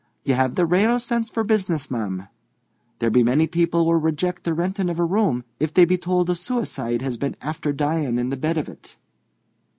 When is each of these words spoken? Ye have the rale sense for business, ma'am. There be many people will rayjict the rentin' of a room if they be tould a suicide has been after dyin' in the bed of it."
Ye 0.23 0.33
have 0.33 0.55
the 0.55 0.65
rale 0.65 0.97
sense 0.97 1.29
for 1.29 1.43
business, 1.43 1.91
ma'am. 1.91 2.27
There 2.97 3.11
be 3.11 3.21
many 3.23 3.45
people 3.45 3.85
will 3.85 4.01
rayjict 4.01 4.41
the 4.41 4.53
rentin' 4.55 4.89
of 4.89 4.97
a 4.97 5.05
room 5.05 5.43
if 5.59 5.71
they 5.75 5.85
be 5.85 5.99
tould 5.99 6.27
a 6.31 6.35
suicide 6.35 7.03
has 7.03 7.17
been 7.17 7.35
after 7.39 7.71
dyin' 7.71 8.17
in 8.17 8.31
the 8.31 8.35
bed 8.37 8.57
of 8.57 8.67
it." 8.67 8.97